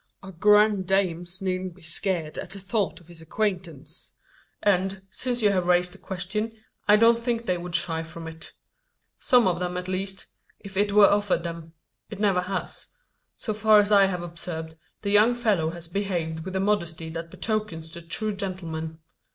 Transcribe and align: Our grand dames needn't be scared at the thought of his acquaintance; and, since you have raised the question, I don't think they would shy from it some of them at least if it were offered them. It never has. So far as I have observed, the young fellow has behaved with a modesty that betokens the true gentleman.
Our 0.23 0.31
grand 0.31 0.87
dames 0.87 1.43
needn't 1.43 1.75
be 1.75 1.83
scared 1.83 2.39
at 2.39 2.49
the 2.49 2.59
thought 2.59 2.99
of 2.99 3.05
his 3.05 3.21
acquaintance; 3.21 4.13
and, 4.63 5.03
since 5.11 5.43
you 5.43 5.51
have 5.51 5.67
raised 5.67 5.91
the 5.91 5.99
question, 5.99 6.53
I 6.87 6.95
don't 6.95 7.19
think 7.23 7.45
they 7.45 7.59
would 7.59 7.75
shy 7.75 8.01
from 8.01 8.27
it 8.27 8.53
some 9.19 9.45
of 9.47 9.59
them 9.59 9.77
at 9.77 9.87
least 9.87 10.25
if 10.59 10.75
it 10.75 10.91
were 10.91 11.05
offered 11.05 11.43
them. 11.43 11.75
It 12.09 12.19
never 12.19 12.41
has. 12.41 12.87
So 13.37 13.53
far 13.53 13.77
as 13.79 13.91
I 13.91 14.07
have 14.07 14.23
observed, 14.23 14.73
the 15.03 15.11
young 15.11 15.35
fellow 15.35 15.69
has 15.69 15.87
behaved 15.87 16.45
with 16.45 16.55
a 16.55 16.59
modesty 16.59 17.11
that 17.11 17.29
betokens 17.29 17.91
the 17.91 18.01
true 18.01 18.33
gentleman. 18.33 18.97